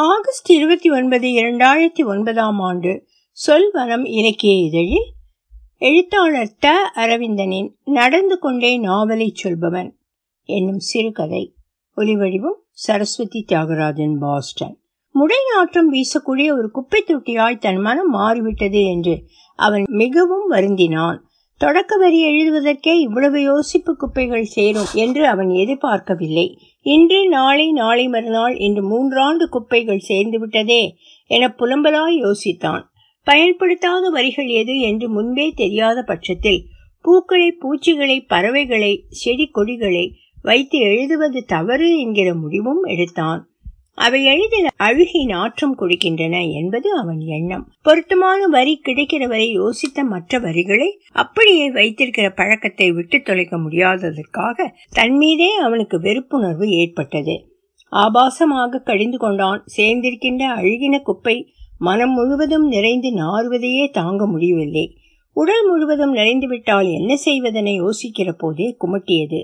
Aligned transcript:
August 0.00 0.50
இருபத்தி 0.50 0.90
ஒன்பது 0.90 1.28
இரண்டாயிரத்தி 1.28 2.04
ஒன்பதாம் 2.04 2.60
ஆண்டு 2.60 3.06
சொல்வனம் 3.46 4.06
இலக்கிய 4.08 4.54
இதழில் 4.54 5.12
எழுத்தாளர் 5.78 6.56
த 6.58 6.90
அரவிந்தனின் 6.94 7.72
நடந்து 7.84 8.38
கொண்டே 8.38 8.76
நாவலை 8.76 9.32
சொல்பவன் 9.34 9.96
என்னும் 10.44 10.78
சிறுகதை. 10.78 11.54
ஒலிவடிவம் 11.96 12.60
சரஸ்வதி 12.70 13.44
தியாகராஜன் 13.48 14.18
பாஸ்டன். 14.18 14.78
முடை 15.10 15.36
நாற்றம் 15.54 15.92
வீசக்கூடிய 15.92 16.52
ஒரு 16.52 16.70
குப்பை 16.70 17.04
தொட்டியாய் 17.06 17.58
தன் 17.58 17.76
மனம் 17.76 18.08
மாறிவிட்டது 18.08 18.82
என்று 18.82 19.24
அவன் 19.56 19.84
மிகவும் 19.88 20.50
வருந்தினான். 20.50 21.18
தொடக்க 21.56 21.96
வரி 21.96 22.24
எழுதுவதற்கே 22.24 23.00
இவ்வளவு 23.00 23.38
யோசிப்பு 23.38 23.92
குப்பைகள் 23.92 24.44
சேரும் 24.44 24.90
என்று 24.94 25.26
அவன் 25.26 25.48
எதிர்பார்க்கவில்லை. 25.48 26.58
இன்று 26.82 27.28
நாளை 27.28 27.72
நாளை 27.72 28.08
மறுநாள் 28.08 28.56
என்று 28.56 28.82
மூன்றாண்டு 28.82 29.48
குப்பைகள் 29.48 29.98
சேர்ந்து 29.98 30.38
விட்டதே 30.38 30.96
என 31.26 31.54
புலம்பலாய் 31.58 32.22
யோசித்தான். 32.22 32.82
பயன்படுத்தாத 33.24 34.08
வரிகள் 34.08 34.46
எது 34.46 34.80
என்று 34.80 35.08
முன்பே 35.08 35.50
தெரியாத 35.50 36.02
பட்சத்தில் 36.02 36.64
பூக்களை 37.02 37.52
பூச்சிகளை 37.52 38.20
பறவைகளை 38.20 39.04
செடி 39.08 39.46
கொடிகளை 39.46 40.16
வைத்து 40.42 40.78
எழுதுவது 40.78 41.44
தவறு 41.44 42.00
என்கிற 42.00 42.34
முடிவும் 42.34 42.82
எடுத்தான். 42.82 43.47
அவை 43.98 44.20
எளிதில் 44.24 44.68
அழுகி 44.76 45.20
நாற்றம் 45.24 45.74
கொடுக்கின்றன 45.78 46.36
என்பது 46.52 46.88
அவன் 46.98 47.20
எண்ணம். 47.20 47.64
பொருத்தமான 47.82 48.46
வரி 48.46 48.74
கிடைக்கிற 48.84 49.26
வரை 49.28 49.48
யோசித்த 49.58 50.04
மற்ற 50.08 50.38
வரிகளை 50.38 50.88
அப்படியே 51.12 51.70
வைத்திருக்கிற 51.70 52.30
பழக்கத்தை 52.30 52.92
விட்டு 52.92 53.22
தொலைக்க 53.22 53.56
முடியாததற்காக 53.58 54.66
தன்மீதே 54.94 55.50
அவனுக்கு 55.58 55.98
வெறுப்புணர்வு 55.98 56.68
ஏற்பட்டது. 56.68 57.36
ஆபாசமாக 57.92 58.82
கடிந்து 58.82 59.18
கொண்டான். 59.18 59.64
சேர்ந்திருக்கின்ற 59.76 60.44
அழுகின 60.56 61.00
குப்பை 61.02 61.36
மனம் 61.78 62.12
முழுவதும் 62.12 62.66
நிறைந்து 62.68 63.10
நாறுவதையே 63.14 63.90
தாங்க 63.90 64.26
முடியவில்லை. 64.26 64.86
உடல் 65.36 65.66
முழுவதும் 65.66 66.14
நிறைந்துவிட்டால் 66.14 66.88
என்ன 66.92 67.12
செய்வதென 67.24 67.72
யோசிக்கிற 67.82 68.30
போதே 68.32 68.76
குமட்டியது. 68.84 69.40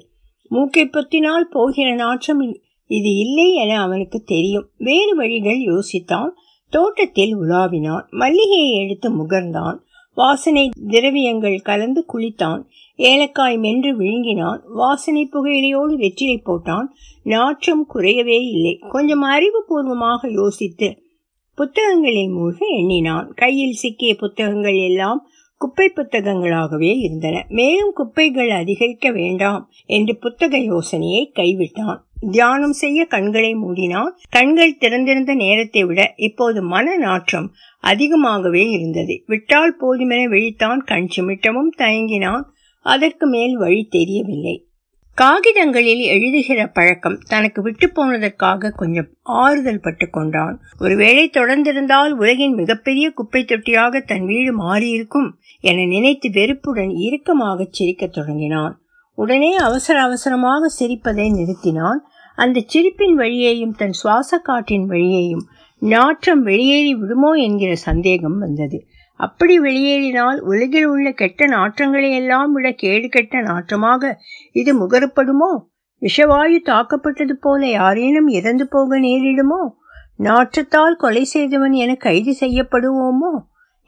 மூக்கை 0.50 0.84
பொத்தினால் 0.86 1.46
போகிற 1.50 1.94
நாற்றம் 1.94 2.40
இது 2.94 3.14
இல்லை 3.14 3.54
என 3.54 3.80
அவனுக்கு 3.80 4.22
தெரியும். 4.22 4.68
வேறு 4.78 5.16
வழிகள் 5.16 5.60
யோசித்தான். 5.60 6.28
தோட்டத்தில் 6.70 7.36
உலாவினான். 7.36 8.06
மல்லிகையை 8.10 8.84
எடுத்து 8.84 9.08
முகர்ந்தான். 9.10 9.76
வாசனை 10.14 10.70
திரவியங்கள் 10.88 11.58
கலந்து 11.58 12.04
குளித்தான். 12.12 12.62
ஏலக்காய் 12.96 13.58
மென்று 13.58 13.96
விழுங்கினான். 13.96 14.60
வாசனை 14.74 15.28
புகையிலையோடு 15.32 15.94
வெற்றிலை 15.94 16.42
போட்டான். 16.46 16.86
நாற்றம் 17.22 17.86
குறையவே 17.94 18.40
இல்லை. 18.40 18.78
கொஞ்சம் 18.88 19.22
அறிவுபூர்வமாக 19.22 20.32
யோசித்து 20.32 21.02
புத்தகங்களில் 21.54 22.30
மூழ்க 22.30 22.58
எண்ணினான். 22.78 23.32
கையில் 23.34 23.72
சிக்கிய 23.72 24.14
புத்தகங்கள் 24.14 24.76
எல்லாம் 24.76 25.26
குப்பை 25.56 25.92
புத்தகங்களாகவே 25.96 26.98
இருந்தன. 26.98 27.46
மேலும் 27.48 27.92
குப்பைகள் 27.94 28.50
அதிகரிக்க 28.50 29.10
வேண்டாம் 29.10 29.70
என்று 29.86 30.16
புத்தக 30.16 30.58
யோசனையை 30.58 31.32
கைவிட்டான். 31.34 31.98
தியானம் 32.30 32.72
செய்ய 32.72 33.04
கண்களை 33.04 33.54
மூடினான். 33.54 34.10
கண்கள் 34.30 34.76
திறந்திருந்த 34.76 35.34
நேரத்தை 35.34 35.84
விட 35.84 36.12
இப்போது 36.16 36.62
மன 36.62 36.96
நாற்றம் 36.96 37.52
அதிகமாகவே 37.80 38.70
இருந்தது. 38.70 39.22
விட்டால் 39.26 39.76
போதுமென 39.80 40.24
விழித்தான். 40.28 40.78
கண் 40.78 41.08
சிமிட்டமும் 41.16 41.70
தயங்கினான். 41.78 42.42
அதற்கு 42.80 43.26
மேல் 43.26 43.56
வழி 43.56 43.86
தெரியவில்லை. 43.90 44.66
காகிதங்களில் 45.14 46.00
எழுதுகிற 46.00 46.66
பழக்கம் 46.66 47.18
தனக்கு 47.18 47.62
விட்டு 47.62 47.86
போனதற்காக 47.86 48.70
கொஞ்சம் 48.70 49.06
ஆறுதல் 49.22 49.80
பட்டு 49.80 50.10
கொண்டான். 50.10 50.60
ஒருவேளை 50.80 51.30
தொடர்ந்திருந்தால் 51.32 52.10
உலகின் 52.10 52.54
மிகப்பெரிய 52.54 53.10
குப்பை 53.10 53.44
தொட்டியாக 53.44 54.00
தன் 54.00 54.26
வீடு 54.26 54.60
மாறியிருக்கும் 54.60 55.30
என 55.60 55.84
நினைத்து 55.84 56.30
வெறுப்புடன் 56.30 56.90
இறுக்கமாக 56.90 57.66
சிரிக்கத் 57.70 58.12
தொடங்கினான். 58.12 58.78
உடனே 59.14 59.54
அவசர 59.54 60.02
அவசரமாக 60.02 60.68
சிரிப்பதை 60.68 61.30
நிறுத்தினான். 61.30 61.98
அந்த 62.38 62.60
சிரிப்பின் 62.66 63.18
வழியேயும் 63.18 63.76
தன் 63.76 63.92
சுவாச 63.92 64.38
காற்றின் 64.38 64.88
வழியேயும் 64.88 65.44
நாற்றம் 65.82 66.42
வெளியேறி 66.42 66.94
விடுமோ 66.94 67.32
என்கிற 67.32 67.74
சந்தேகம் 67.74 68.38
வந்தது. 68.38 68.86
அப்படி 69.20 69.60
வெளியேறினால் 69.60 70.38
உலகில் 70.40 70.84
உள்ள 70.84 71.12
கெட்ட 71.12 71.46
நாற்றங்களை 71.46 72.10
எல்லாம் 72.14 72.52
விட 72.52 72.72
கேடு 72.72 73.08
கெட்ட 73.08 73.42
நாற்றமாக 73.42 74.12
இது 74.52 74.86
முகரப்படுமோ? 74.86 75.50
விஷவாயு 76.02 76.58
தாக்கப்பட்டது 76.64 77.32
போல 77.32 77.66
யாரேனும் 77.66 78.28
இறந்து 78.28 78.68
போக 78.68 78.98
நேரிடுமோ? 79.00 79.62
நாற்றத்தால் 80.16 80.96
கொலை 80.96 81.24
செய்தவன் 81.24 81.72
என 81.72 81.94
கைது 81.94 82.36
செய்யப்படுவோமோ? 82.40 83.32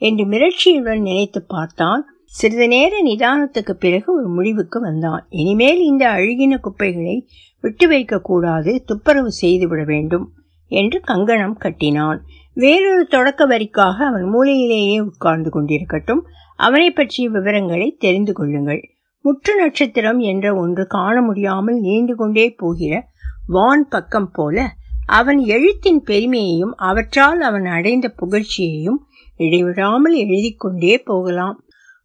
என்று 0.01 0.25
மிரட்சியுடன் 0.25 1.01
நினைத்து 1.01 1.45
பார்த்தான் 1.47 2.03
சிறிது 2.31 2.67
நேர 2.67 2.93
நிதானத்துக்கு 3.03 3.71
பிறகு 3.71 4.15
ஒரு 4.15 4.27
முடிவுக்கு 4.27 4.79
வந்தான். 4.79 5.27
இனிமேல் 5.29 5.79
இந்த 5.81 6.09
அழுகின 6.09 6.59
குப்பைகளை 6.59 7.29
விட்டு 7.61 7.87
வைக்க 7.87 8.19
கூடாது 8.19 8.83
துப்புரவு 8.85 9.31
செய்துவிட 9.31 9.83
வேண்டும் 9.83 10.33
என்று 10.71 10.99
கங்கணம் 11.01 11.57
கட்டினான். 11.57 12.19
வேறொரு 12.53 13.07
தொடக்க 13.07 13.47
வரிக்காக 13.47 13.97
அவன் 14.05 14.25
மூலையிலேயே 14.33 14.99
உட்கார்ந்து 14.99 15.49
கொண்டிருக்கட்டும். 15.49 16.21
அவனை 16.55 16.91
பற்றிய 16.91 17.29
விவரங்களை 17.29 17.95
தெரிந்து 17.99 18.33
கொள்ளுங்கள். 18.33 18.81
முற்று 19.21 19.55
நட்சத்திரம் 19.55 20.19
என்ற 20.19 20.55
ஒன்று 20.55 20.87
காண 20.87 21.21
முடியாமல் 21.21 21.79
நீண்டு 21.79 22.15
கொண்டே 22.15 22.49
போகிற 22.51 23.09
வான் 23.47 23.87
பக்கம் 23.89 24.31
போல 24.31 24.67
அவன் 25.05 25.39
எழுத்தின் 25.45 26.03
பெருமையையும் 26.03 26.73
அவற்றால் 26.75 27.41
அவன் 27.41 27.65
அடைந்த 27.65 28.13
புகழ்ச்சியையும் 28.21 28.99
இடைவிடாமல் 29.37 30.13
எழுதி 30.13 30.51
கொண்டே 30.53 30.97
போகலாம். 30.97 31.57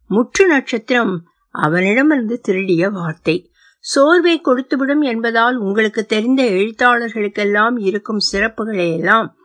முற்று 0.07 0.47
நட்சத்திரம் 0.47 1.23
அவனிடமிருந்து 1.49 2.39
திருடிய 2.39 2.89
வார்த்தை. 2.89 3.51
சோர்வை 3.79 4.41
கொடுத்துவிடும் 4.41 5.01
என்பதால் 5.01 5.55
உங்களுக்கு 5.55 6.05
தெரிந்த 6.05 6.43
எழுத்தாளர்களுக்கெல்லாம் 6.43 7.79
இருக்கும் 7.79 8.17
சிறப்புகளை 8.31 8.93
எல்லாம் 8.93 9.35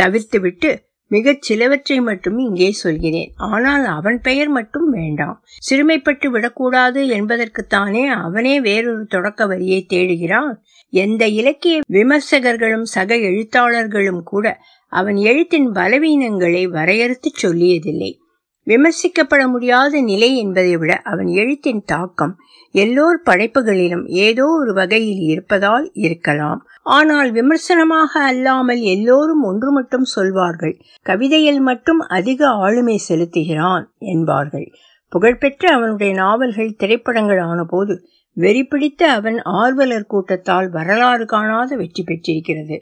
தவிர்த்துவிட்டு 0.00 0.78
மிகச் 1.06 1.42
சிலவற்றை 1.42 2.00
மட்டும் 2.00 2.38
இங்கே 2.38 2.72
சொல்கிறேன். 2.72 3.32
ஆனால் 3.36 3.84
அவன் 3.84 4.20
பெயர் 4.20 4.48
மட்டும் 4.48 4.90
வேண்டாம். 4.90 5.44
சிறுமைப்பட்டு 5.70 6.26
விடக்கூடாது 6.26 7.06
என்பதற்குத்தானே 7.06 8.06
அவனே 8.06 8.60
வேறொரு 8.60 9.06
தொடக்க 9.06 9.46
வரியை 9.46 9.86
தேடுகிறான். 9.88 10.54
எந்த 10.88 11.26
இலக்கிய 11.26 11.80
விமர்சகர்களும் 11.88 12.82
சக 12.82 13.14
எழுத்தாளர்களும் 13.16 14.22
கூட 14.22 14.60
அவன் 14.86 15.16
எழுத்தின் 15.16 15.68
பலவீனங்களை 15.70 16.68
வரையறுத்து 16.68 17.30
சொல்லியதில்லை. 17.42 18.20
விமர்சிக்கப்பட 18.66 19.48
முடியாத 19.48 20.00
நிலை 20.00 20.36
என்பதை 20.36 20.76
விட 20.76 20.92
அவன் 21.04 21.26
எழுத்தின் 21.26 21.82
தாக்கம் 21.84 22.34
எல்லோர் 22.74 23.18
படைப்புகளிலும் 23.22 24.04
ஏதோ 24.06 24.44
ஒரு 24.60 24.72
வகையில் 24.74 25.22
இருப்பதால் 25.22 25.90
இருக்கலாம். 25.92 26.60
ஆனால் 26.82 27.32
விமர்சனமாக 27.32 28.20
அல்லாமல் 28.20 28.80
எல்லோரும் 28.80 29.42
ஒன்று 29.42 29.72
மட்டும் 29.72 30.04
சொல்வார்கள் 30.04 30.74
கவிதையில் 31.02 31.60
மட்டும் 31.60 31.98
அதிக 31.98 32.48
ஆளுமை 32.48 32.96
செலுத்துகிறான் 33.08 33.84
என்பார்கள். 33.98 34.66
புகழ்பெற்ற 35.08 35.74
அவனுடைய 35.74 36.14
நாவல்கள் 36.14 36.76
திரைப்படங்கள் 36.76 37.38
ஆனபோது 37.38 37.94
வெறி 38.36 38.64
பிடித்த 38.64 39.02
அவன் 39.08 39.38
ஆர்வலர் 39.42 40.06
கூட்டத்தால் 40.06 40.68
வரலாறு 40.70 41.24
காணாத 41.24 41.76
வெற்றி 41.76 42.02
பெற்றிருக்கிறது. 42.02 42.76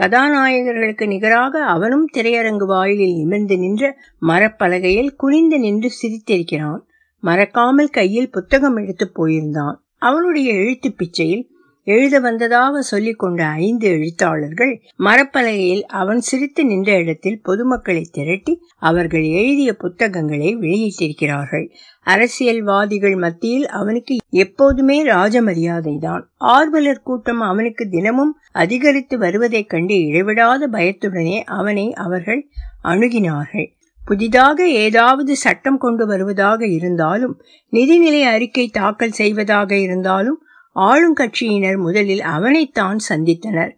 கதாநாயகர்களுக்கு 0.00 1.06
நிகராக 1.06 1.64
அவனும் 1.64 2.08
திரையரங்கு 2.14 2.66
வாயிலில் 2.66 3.14
நிமிர்ந்து 3.14 3.58
நின்ற 3.58 3.98
மரப்பலகையில் 4.22 5.14
குனிந்து 5.16 5.58
நின்று 5.58 5.90
சிரித்திருக்கிறான். 6.02 6.80
மறக்காமல் 7.20 7.88
கையில் 7.88 8.30
புத்தகம் 8.30 8.76
எடுத்து 8.76 9.12
போயிருந்தான். 9.16 9.76
அவனுடைய 9.98 10.52
எழுத்து 10.52 10.94
பிச்சையில் 10.98 11.44
எழுத 11.86 12.20
வந்ததாக 12.20 12.80
சொல்லிக் 12.82 13.18
கொண்ட 13.18 13.46
ஐந்து 13.46 13.88
எழுத்தாளர்கள் 13.88 14.72
மரப்பலகையில் 14.98 15.82
அவன் 15.82 16.20
சிரித்து 16.20 16.64
நின்ற 16.64 16.96
இடத்தில் 16.96 17.40
பொதுமக்களை 17.44 18.02
திரட்டி 18.10 18.54
அவர்கள் 18.78 19.22
எழுதிய 19.22 19.74
புத்தகங்களை 19.74 20.56
வெளியிட்டிருக்கிறார்கள். 20.56 21.66
அரசியல்வாதிகள் 22.06 23.16
மத்தியில் 23.16 23.68
அவனுக்கு 23.68 24.16
எப்போதுமே 24.30 25.04
ராஜமரியாதைதான். 25.04 26.24
ஆர்வலர் 26.36 27.02
கூட்டம் 27.02 27.40
அவனுக்கு 27.40 27.88
தினமும் 27.88 28.38
அதிகரித்து 28.52 29.18
வருவதைக் 29.18 29.68
கண்டு 29.68 29.98
இடைவிடாத 30.04 30.68
பயத்துடனே 30.68 31.38
அவனை 31.44 31.92
அவர்கள் 31.92 32.42
அணுகினார்கள். 32.84 33.68
புதிதாக 34.04 34.68
ஏதாவது 34.68 35.36
சட்டம் 35.36 35.78
கொண்டு 35.78 36.06
வருவதாக 36.06 36.66
இருந்தாலும் 36.66 37.40
நிதிநிலை 37.72 38.22
அறிக்கை 38.22 38.68
தாக்கல் 38.68 39.10
செய்வதாக 39.10 39.78
இருந்தாலும் 39.78 40.40
ஆளும் 40.84 41.16
கட்சியினர் 41.16 41.78
முதலில் 41.78 42.20
அவனைத்தான் 42.20 42.98
சந்தித்தனர். 43.08 43.72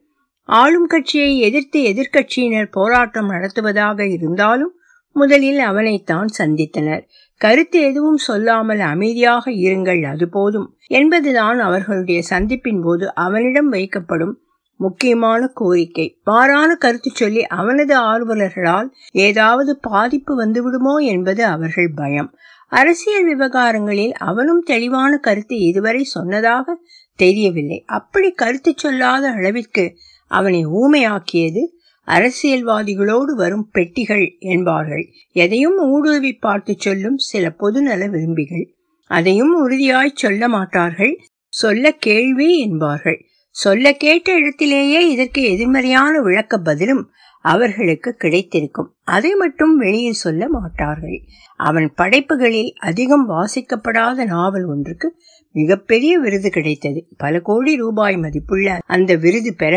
ஆளும் 0.48 0.86
கட்சியை 0.86 1.38
எதிர்த்து 1.38 1.80
எதிர்க்கட்சியினர் 1.90 2.68
போராட்டம் 2.70 3.28
நடத்துவதாக 3.28 4.06
இருந்தாலும் 4.06 4.72
முதலில் 5.16 5.58
அவனைத்தான் 5.58 6.28
சந்தித்தனர். 6.38 7.02
கருத்து 7.40 7.78
எதுவும் 7.80 8.16
சொல்லாமல் 8.16 8.80
அமைதியாக 8.80 9.50
இருங்கள் 9.50 10.02
அது 10.02 10.28
போதும் 10.28 10.68
என்பதுதான் 10.86 11.58
அவர்களுடைய 11.58 12.20
சந்திப்பின் 12.30 12.82
போது 12.82 13.14
அவனிடம் 13.14 13.72
வைக்கப்படும் 13.72 14.34
முக்கியமான 14.80 15.46
கோரிக்கை. 15.54 16.06
மாறான 16.24 16.74
கருத்து 16.74 17.10
சொல்லி 17.14 17.42
அவனது 17.46 17.94
ஆர்வலர்களால் 18.00 18.88
ஏதாவது 19.12 19.78
பாதிப்பு 19.80 20.32
வந்துவிடுமோ 20.44 20.94
என்பது 21.04 21.44
அவர்கள் 21.44 21.90
பயம். 21.94 22.30
அரசியல் 22.72 23.24
விவகாரங்களில் 23.24 24.12
அவனும் 24.12 24.62
தெளிவான 24.62 25.16
கருத்து 25.16 25.58
இதுவரை 25.58 26.02
சொன்னதாக 26.04 26.76
தெரியவில்லை. 27.18 27.82
அப்படி 27.86 28.30
கருத்து 28.32 28.72
சொல்லாத 28.76 29.30
அளவிற்கு 29.30 29.96
அவனை 30.30 30.66
ஊமையாக்கியது 30.66 31.62
அரசியல்வாதிகளோடு 32.08 33.32
வரும் 33.34 33.68
பெட்டிகள் 33.72 34.36
என்பார்கள். 34.38 35.04
எதையும் 35.32 35.78
ஊடுருவி 35.78 36.32
பார்த்து 36.32 36.74
சொல்லும் 36.78 37.16
சில 37.16 37.54
பொதுநல 37.60 38.10
விரும்பிகள் 38.10 38.74
அதையும் 39.10 39.54
உறுதியாய் 39.56 40.12
சொல்ல 40.14 40.48
மாட்டார்கள். 40.48 41.14
சொல்ல 41.52 41.90
கேள்வி 41.90 42.58
என்பார்கள். 42.58 43.18
சொல்ல 43.50 43.92
கேட்ட 43.92 44.32
இடத்திலேயே 44.32 45.10
இதற்கு 45.10 45.42
எதிர்மறையான 45.42 46.20
விளக்க 46.20 46.58
பதிலும் 46.58 47.10
அவர்களுக்கு 47.52 48.10
கிடைத்திருக்கும். 48.14 48.88
அதை 49.08 49.30
மட்டும் 49.34 49.74
வெளியில் 49.76 50.22
சொல்ல 50.24 50.48
மாட்டார்கள். 50.48 51.18
அவன் 51.60 51.88
படைப்புகளில் 51.94 52.72
அதிகம் 52.80 53.26
வாசிக்கப்படாத 53.30 54.26
நாவல் 54.26 54.66
ஒன்றுக்கு 54.66 55.08
மிகப்பெரிய 55.54 56.12
விருது 56.18 56.50
கிடைத்தது. 56.50 57.00
பல 57.16 57.40
கோடி 57.40 57.72
ரூபாய் 57.76 58.16
மதிப்புள்ள 58.16 58.76
அந்த 58.86 59.12
விருது 59.16 59.52
பெற 59.54 59.74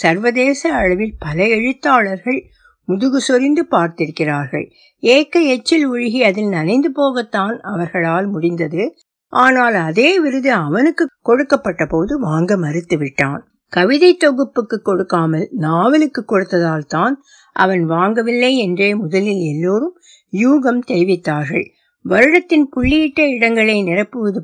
சர்வதேச 0.00 0.62
அளவில் 0.74 1.14
பல 1.18 1.38
எழுத்தாளர்கள் 1.56 2.40
முதுகு 2.88 3.18
சொரிந்து 3.20 3.62
பார்த்திருக்கிறார்கள். 3.70 4.66
ஏக்க 5.02 5.42
எச்சில் 5.54 5.86
ஒழுகி 5.90 6.20
அதில் 6.28 6.48
நனைந்து 6.48 6.90
போகத்தான் 6.92 7.56
அவர்களால் 7.72 8.28
முடிந்தது. 8.28 8.84
ஆனால் 9.32 9.76
அதே 9.80 10.10
விருது 10.18 10.50
அவனுக்கு 10.60 11.04
கொடுக்கப்பட்ட 11.22 11.82
போது 11.86 12.12
வாங்க 12.20 12.56
மறுத்து 12.56 12.96
விட்டான் 12.98 13.42
கவிதை 13.72 14.10
தொகுப்புக்கு 14.16 14.76
கொடுக்காமல் 14.82 15.46
நாவலுக்கு 15.58 16.24
கொடுத்ததால் 16.24 16.86
தான் 16.86 17.14
அவன் 17.56 17.84
வாங்கவில்லை 17.88 18.52
என்றே 18.56 18.88
முதலில் 18.94 19.42
எல்லோரும் 19.52 19.94
யூகம் 20.32 20.82
தெரிவித்தார்கள். 20.86 21.66
வருடத்தின் 22.04 22.66
புள்ளியிட்ட 22.74 23.20
இடங்களை 23.28 23.76
நிரப்புவது 23.82 24.40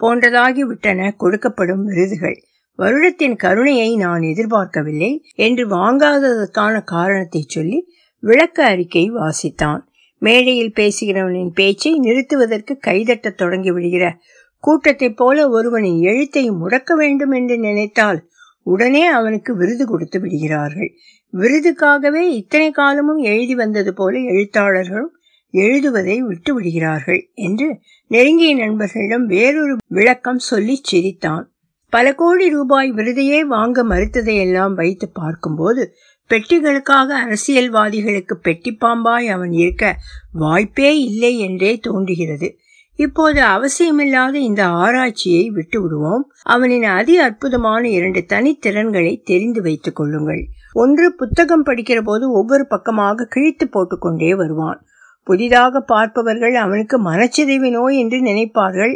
போன்றதாகி 0.00 0.60
விட்டன 0.60 1.10
கொடுக்கப்படும் 1.18 1.84
விருதுகள். 1.84 2.38
வருடத்தின் 2.78 3.36
கருணையை 3.36 3.96
நான் 3.96 4.22
எதிர்பார்க்கவில்லை 4.22 5.12
என்று 5.36 5.64
வாங்காததற்கான 5.68 6.74
காரணத்தை 6.84 7.42
சொல்லி 7.46 7.78
விளக்க 8.22 8.58
அறிக்கை 8.64 9.04
வாசித்தான். 9.10 9.82
மேடையில் 10.22 10.76
பேசுகிறவனின் 10.76 11.52
பேச்சை 11.54 11.92
நிறுத்துவதற்கு 11.98 12.74
கைதட்ட 12.86 13.34
தொடங்கி 13.34 13.70
விடுகிற 13.70 14.04
கூட்டத்தைப் 14.64 15.16
போல 15.16 15.48
ஒருவனின் 15.48 16.00
எழுத்தை 16.02 16.50
முடக்க 16.50 16.94
வேண்டும் 16.94 17.30
என்று 17.30 17.56
நினைத்தால் 17.58 18.18
உடனே 18.62 19.06
அவனுக்கு 19.06 19.56
விருது 19.56 19.86
கொடுத்து 19.86 20.20
விடுகிறார்கள். 20.20 20.90
விருதுக்காகவே 21.32 22.22
இத்தனை 22.32 22.70
காலமும் 22.70 23.16
எழுதி 23.16 23.54
வந்தது 23.54 23.94
போல 23.94 24.18
எழுத்தாளர்களும் 24.18 25.14
எழுதுவதை 25.52 26.18
விட்டு 26.18 26.54
விடுகிறார்கள் 26.54 27.30
என்று 27.34 27.78
நெருங்கிய 28.06 28.56
நண்பர்களிடம் 28.56 29.26
வேறொரு 29.26 29.76
விளக்கம் 29.88 30.38
சொல்லி 30.38 30.80
சிரித்தான். 30.82 31.52
பல 31.88 32.14
கோடி 32.14 32.50
ரூபாய் 32.50 32.92
விருதையே 32.92 33.40
வாங்க 33.44 33.84
மறுத்ததையெல்லாம் 33.84 34.74
வைத்து 34.74 35.08
பார்க்கும்போது 35.08 35.94
பெட்டிகளுக்காக 36.30 37.14
அரசியல்வாதிகளுக்கு 37.24 38.34
பெட்டி 38.34 38.76
பாம்பாய் 38.80 39.28
அவன் 39.28 39.52
இருக்க 39.52 39.96
வாய்ப்பே 40.32 41.00
இல்லை 41.00 41.38
என்றே 41.38 41.76
தோன்றுகிறது. 41.76 42.58
இப்போது 43.00 43.40
அவசியமில்லாத 43.46 44.34
இந்த 44.40 44.62
ஆராய்ச்சியை 44.82 45.44
விட்டுவிடுவோம். 45.50 46.24
அவனின் 46.46 46.86
அதி 46.96 47.14
அற்புதமான 47.18 47.82
இரண்டு 47.88 48.20
தனித்திறன்களை 48.28 49.12
தெரிந்து 49.22 49.60
வைத்துக் 49.62 49.96
கொள்ளுங்கள். 49.96 50.42
ஒன்று 50.72 51.06
புத்தகம் 51.14 51.66
படிக்கிற 51.66 52.00
போது 52.00 52.24
ஒவ்வொரு 52.32 52.64
பக்கமாக 52.66 53.24
கிழித்து 53.24 53.66
போட்டுக்கொண்டே 53.68 54.30
வருவான். 54.34 54.80
புதிதாக 55.26 55.80
பார்ப்பவர்கள் 55.92 56.54
அவனுக்கு 56.54 56.96
மனச்சிதைவு 57.04 57.70
நோய் 57.70 57.98
என்று 57.98 58.18
நினைப்பார்கள். 58.20 58.94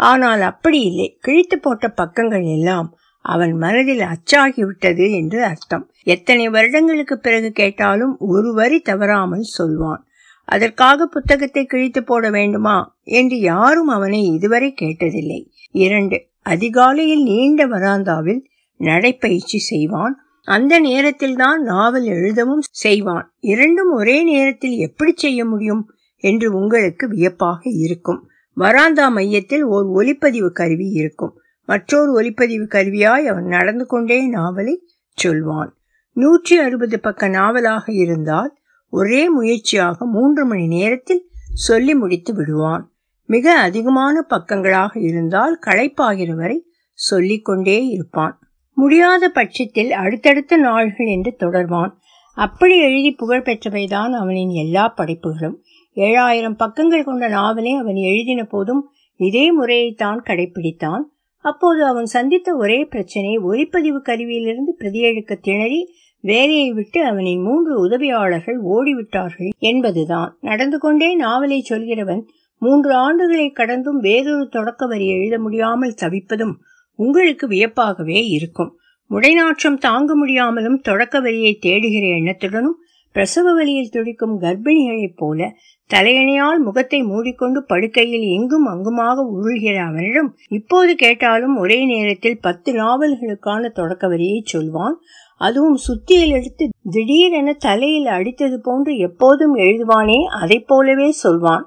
ஆனால் 0.00 0.40
அப்படி 0.40 0.80
இல்லை. 0.80 1.08
கிழித்து 1.20 1.56
போட்ட 1.58 1.88
பக்கங்கள் 2.00 2.46
எல்லாம் 2.56 2.88
அவன் 3.24 3.52
மனதில் 3.56 4.02
அச்சாகிவிட்டது 4.12 5.04
என்று 5.14 5.38
அர்த்தம். 5.44 5.84
எத்தனை 6.06 6.46
வருடங்களுக்கு 6.48 7.16
பிறகு 7.18 7.50
கேட்டாலும் 7.52 8.14
ஒரு 8.28 8.50
வரி 8.52 8.78
தவறாமல் 8.80 9.46
சொல்வான். 9.52 10.02
அதற்காக 10.44 11.06
புத்தகத்தை 11.06 11.64
கிழித்து 11.64 12.04
போட 12.04 12.30
வேண்டுமா 12.30 12.98
என்று 13.02 13.40
யாரும் 13.40 13.88
அவனை 13.88 14.20
இதுவரை 14.32 14.74
கேட்டதில்லை. 14.80 15.40
இரண்டு 15.70 16.16
அதிகாலையில் 16.42 17.22
நீண்ட 17.22 17.66
வராந்தாவில் 17.66 18.42
நடைப்பயிற்சி 18.80 19.58
செய்வான். 19.58 20.14
அந்த 20.48 20.78
நேரத்தில் 20.78 21.36
தான் 21.36 21.62
நாவல் 21.62 22.04
எழுதவும் 22.04 22.64
செய்வான். 22.70 23.32
இரண்டும் 23.40 23.90
ஒரே 23.90 24.22
நேரத்தில் 24.22 24.76
எப்படி 24.76 25.12
செய்ய 25.16 25.44
முடியும் 25.44 25.90
என்று 26.24 26.52
உங்களுக்கு 26.52 27.08
வியப்பாக 27.08 27.70
இருக்கும். 27.70 28.28
வராந்தா 28.56 29.08
மையத்தில் 29.08 29.62
ஓர் 29.64 29.86
ஒலிப்பதிவு 29.86 30.50
கருவி 30.52 30.88
இருக்கும். 30.90 31.32
மற்றொரு 31.68 32.10
ஒலிப்பதிவு 32.12 32.66
கருவியாய் 32.70 33.24
அவன் 33.26 33.46
நடந்து 33.46 33.86
கொண்டே 33.86 34.26
நாவலை 34.26 34.74
சொல்வான். 35.18 35.76
நூற்றி 36.16 36.58
அறுபது 36.58 37.00
பக்க 37.00 37.28
நாவலாக 37.28 37.92
இருந்தால் 37.92 38.50
ஒரே 38.94 39.22
முயற்சியாக 39.28 40.06
மூன்று 40.06 40.42
மணி 40.46 40.66
நேரத்தில் 40.66 41.22
சொல்லி 41.54 41.94
முடித்து 41.94 42.32
விடுவான். 42.34 42.84
மிக 43.26 43.54
அதிகமான 43.58 44.26
பக்கங்களாக 44.30 45.00
இருந்தால் 45.00 45.54
களைப்பாகிற 45.66 46.32
வரை 46.34 46.58
சொல்லிக்கொண்டே 46.92 47.78
இருப்பான். 47.86 48.34
முடியாத 48.76 49.28
பட்சத்தில் 49.28 49.92
அடுத்தடுத்த 49.92 50.56
நாள்கள் 50.56 51.06
என்று 51.06 51.32
தொடர்வான். 51.38 51.92
அப்படி 52.34 52.76
எழுதி 52.78 53.12
புகழ் 53.12 53.44
பெற்றவைதான் 53.44 54.12
அவனின் 54.12 54.52
எல்லா 54.62 54.84
படைப்புகளும். 54.96 55.56
ஏழாயிரம் 55.96 56.56
பக்கங்கள் 56.56 57.04
கொண்ட 57.04 57.28
நாவலை 57.28 57.72
அவன் 57.72 57.98
எழுதின 58.04 58.44
போதும் 58.44 58.82
இதே 59.16 59.46
முறையைத்தான் 59.58 60.20
கடைபிடித்தான் 60.24 61.02
அப்போது 61.44 61.80
அவன் 61.84 62.04
சந்தித்த 62.04 62.56
ஒரே 62.56 62.84
பிரச்சனை 62.84 63.38
ஒலிப்பதிவு 63.38 64.00
கருவியிலிருந்து 64.04 64.72
பிரதியெழுக்க 64.78 65.34
திணறி 65.40 65.80
வேலையை 66.24 66.68
விட்டு 66.72 67.00
அவனின் 67.04 67.42
மூன்று 67.42 67.72
உதவியாளர்கள் 67.80 68.58
ஓடிவிட்டார்கள் 68.74 69.50
என்பதுதான். 69.58 70.30
நடந்து 70.40 70.78
கொண்டே 70.78 71.14
நாவலை 71.14 71.58
சொல்கிறவன் 71.70 72.22
மூன்று 72.62 72.92
ஆண்டுகளை 73.02 73.46
கடந்தும் 73.52 73.98
வேறொரு 73.98 74.48
தொடக்க 74.48 74.86
வரி 74.86 75.06
எழுத 75.08 75.38
முடியாமல் 75.38 76.00
தவிப்பதும் 76.02 76.54
உங்களுக்கு 76.98 77.46
வியப்பாகவே 77.48 78.20
இருக்கும். 78.28 78.72
முடைநாற்றம் 79.10 79.78
தாங்க 79.78 80.14
முடியாமலும் 80.14 80.80
தொடக்க 80.80 81.20
வரியை 81.20 81.52
தேடுகிற 81.62 82.04
எண்ணத்துடனும் 82.18 82.78
பிரசவ 83.14 83.52
வலியில் 83.52 83.90
துடிக்கும் 83.90 84.40
கர்ப்பிணிகளைப் 84.40 85.16
போல 85.16 85.48
தலையணையால் 85.90 86.60
முகத்தை 86.64 87.02
மூடிக்கொண்டு 87.02 87.64
படுக்கையில் 87.64 88.24
எங்கும் 88.36 88.66
அங்குமாக 88.66 89.24
உருள்கிற 89.34 89.76
அவனிடம் 89.88 90.30
இப்போது 90.48 90.92
கேட்டாலும் 90.94 91.56
ஒரே 91.56 91.78
நேரத்தில் 91.84 92.40
பத்து 92.40 92.70
நாவல்களுக்கான 92.72 93.70
தொடக்க 93.72 94.08
வரியை 94.08 94.40
சொல்வான். 94.44 94.96
அதுவும் 95.40 95.78
சுத்தியில் 95.86 96.32
எடுத்து 96.32 96.68
திடீரென 96.90 97.52
தலையில் 97.52 98.06
அடித்தது 98.06 98.56
போன்று 98.56 98.96
எப்போதும் 98.96 99.56
எழுதுவானே 99.56 100.24
அதை 100.24 100.60
போலவே 100.60 101.10
சொல்வான். 101.10 101.64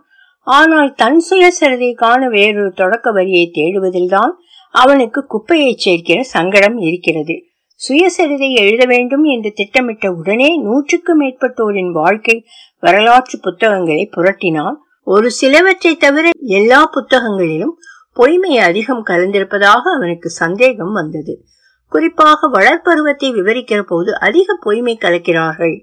ஆனால் 0.47 0.93
தன் 0.93 1.23
சுயசரிதைக்கான 1.29 2.29
வேறொரு 2.29 2.71
தொடக்க 2.73 3.11
வரியை 3.11 3.51
தேடுவதில்தான் 3.53 4.33
அவனுக்கு 4.69 5.25
குப்பையை 5.25 5.73
சேர்க்கிற 5.77 6.23
சங்கடம் 6.23 6.77
இருக்கிறது. 6.77 7.35
சுயசரிதை 7.79 8.49
எழுத 8.55 8.85
வேண்டும் 8.85 9.23
என்று 9.23 9.53
திட்டமிட்ட 9.53 10.11
உடனே 10.11 10.57
நூற்றுக்கு 10.57 11.13
மேற்பட்டோரின் 11.21 11.91
வாழ்க்கை 11.91 12.45
வரலாற்று 12.79 13.39
புத்தகங்களை 13.39 14.09
புரட்டினான். 14.15 14.77
ஒரு 15.07 15.31
சிலவற்றை 15.31 15.95
தவிர 15.95 16.29
எல்லா 16.39 16.85
புத்தகங்களிலும் 16.85 17.75
பொய்மை 18.13 18.57
அதிகம் 18.57 19.05
கலந்திருப்பதாக 19.05 19.83
அவனுக்கு 19.95 20.29
சந்தேகம் 20.29 20.91
வந்தது. 20.91 21.45
குறிப்பாக 21.91 22.49
வளர்ப்பருவத்தை 22.53 23.29
விவரிக்கிற 23.31 23.81
போது 23.81 24.19
அதிக 24.19 24.57
பொய்மை 24.61 24.95
கலக்கிறார்கள் 25.01 25.75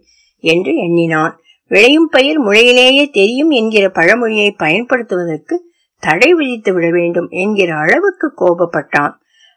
என்று 0.45 0.73
எண்ணினான். 0.77 1.35
விளையும் 1.71 2.09
பயிர் 2.09 2.41
முளையிலேயே 2.45 3.05
தெரியும் 3.11 3.51
என்கிற 3.51 3.85
பழமொழியை 3.89 4.51
பயன்படுத்துவதற்கு 4.59 5.57
தடை 6.03 6.31
விதித்து 6.35 6.71
விட 6.73 6.87
வேண்டும் 6.91 7.29
என்கிற 7.29 7.71
அளவுக்கு 7.75 8.29
கோபப்பட்டான். 8.41 9.15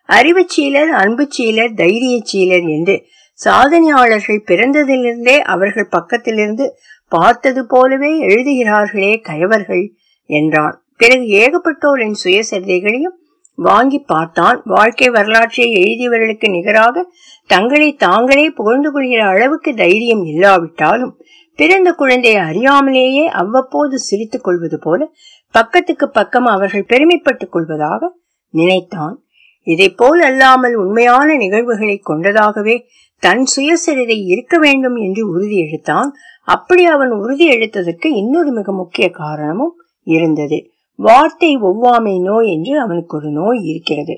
அறிவு 0.09 0.43
சீலர் 0.45 0.91
அன்பு 0.93 1.27
சீலர் 1.37 1.73
தைரிய 1.73 2.17
சீலர் 2.31 2.67
என்று 2.67 2.95
சாதனையாளர்கள் 3.39 4.45
பிறந்ததிலிருந்தே 4.45 5.37
அவர்கள் 5.53 5.91
பக்கத்திலிருந்து 5.91 6.65
பார்த்தது 7.11 7.61
போலவே 7.67 8.11
எழுதுகிறார்களே 8.27 9.13
கயவர்கள் 9.21 9.85
என்றான். 10.29 10.75
பிறகு 10.97 11.25
ஏகப்பட்டோரின் 11.41 12.15
சுயசரிதைகளையும் 12.23 13.17
வாங்கி 13.57 13.99
பார்த்தான். 13.99 14.61
வாழ்க்கை 14.65 15.09
வரலாற்றை 15.09 15.65
எழுதியவர்களுக்கு 15.73 16.49
நிகராக 16.49 17.05
தங்களை 17.47 17.93
தாங்களே 17.93 18.49
புகழ்ந்து 18.49 18.91
கொள்கிற 18.91 19.25
அளவுக்கு 19.25 19.73
தைரியம் 19.73 20.23
இல்லாவிட்டாலும் 20.23 21.13
பிறந்த 21.55 21.91
குழந்தையை 21.91 22.41
அறியாமலேயே 22.41 23.25
அவ்வப்போது 23.25 23.99
சிரித்துக் 23.99 24.43
கொள்வது 24.43 24.79
போல 24.79 25.11
பக்கத்துக்கு 25.51 26.09
பக்கம் 26.09 26.45
அவர்கள் 26.45 26.85
பெருமைப்பட்டுக் 26.85 27.51
கொள்வதாக 27.51 28.15
நினைத்தான். 28.49 29.23
இதை 29.67 29.89
போல் 29.89 30.21
அல்லாமல் 30.21 30.75
உண்மையான 30.75 31.35
நிகழ்வுகளை 31.35 32.01
கொண்டதாகவே 32.09 32.75
தன் 33.23 33.43
சுயசரிதை 33.55 34.17
இருக்க 34.25 34.57
வேண்டும் 34.57 34.95
என்று 34.95 35.29
உறுதி 35.29 35.57
எடுத்தான். 35.57 36.13
அப்படி 36.43 36.85
அவன் 36.85 37.11
உறுதி 37.11 37.49
எடுத்ததற்கு 37.49 38.07
இன்னொரு 38.15 38.51
மிக 38.51 38.71
முக்கிய 38.71 39.09
காரணமும் 39.09 39.75
இருந்தது. 40.03 40.59
வார்த்தை 40.99 41.51
ஒவ்வாமை 41.61 42.15
நோய் 42.21 42.47
என்று 42.47 42.73
அவனுக்கு 42.79 43.15
ஒரு 43.17 43.29
நோய் 43.31 43.59
இருக்கிறது. 43.63 44.15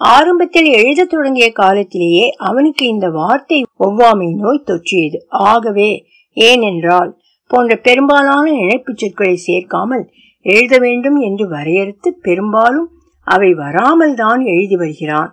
ஆரம்பத்தில் 0.00 0.68
எழுத 0.72 1.04
தொடங்கிய 1.04 1.52
காலத்திலேயே 1.52 2.24
அவனுக்கு 2.38 2.84
இந்த 2.86 3.06
வார்த்தை 3.10 3.58
ஒவ்வாமை 3.80 4.28
நோய் 4.34 4.66
தொற்றியது. 4.66 5.18
ஆகவே 5.46 5.90
ஏனென்றால் 6.36 7.10
போன்ற 7.50 7.72
பெரும்பாலான 7.76 8.44
இணைப்பு 8.62 8.92
சொற்களை 8.96 9.36
சேர்க்காமல் 9.46 10.04
எழுத 10.46 10.74
வேண்டும் 10.78 11.18
என்று 11.20 11.44
வரையறுத்து 11.48 12.08
பெரும்பாலும் 12.22 12.88
அவை 13.26 13.50
வராமல் 13.54 14.14
தான் 14.14 14.42
எழுதி 14.46 14.76
வருகிறான். 14.76 15.30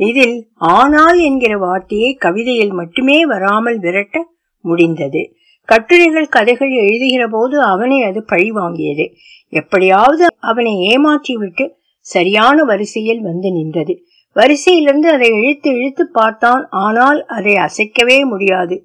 இதில் 0.00 0.36
ஆனால் 0.56 1.18
என்கிற 1.18 1.52
வார்த்தையை 1.58 2.10
கவிதையில் 2.16 2.72
மட்டுமே 2.72 3.18
வராமல் 3.24 3.78
விரட்ட 3.78 4.16
முடிந்தது. 4.64 5.22
கட்டுரைகள் 5.68 6.28
கதைகள் 6.28 6.72
எழுதுகிற 6.82 7.28
போது 7.28 7.56
அவனை 7.62 7.98
அது 8.02 8.20
பழி 8.24 8.50
வாங்கியது. 8.52 9.04
எப்படியாவது 9.52 10.24
அவனை 10.40 10.72
ஏமாற்றிவிட்டு 10.90 11.64
சரியான 12.06 12.64
வரிசையில் 12.64 13.20
வந்து 13.20 13.48
நின்றது. 13.52 13.94
வரிசையிலிருந்து 14.36 15.08
அதை 15.08 15.28
இழுத்து 15.30 15.68
இழுத்து 15.70 16.04
பார்த்தான். 16.12 16.62
ஆனால் 16.78 17.20
அதை 17.26 17.54
அசைக்கவே 17.66 18.18
முடியாது. 18.24 18.76